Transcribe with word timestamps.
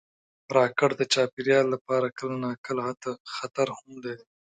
راکټ 0.55 0.91
د 0.97 1.01
چاپېریال 1.13 1.65
لپاره 1.75 2.07
کله 2.17 2.35
ناکله 2.45 2.83
خطر 3.35 3.67
هم 3.77 3.91
لري 4.05 4.25